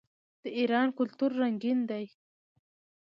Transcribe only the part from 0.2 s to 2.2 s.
د ایران کلتور رنګین دی.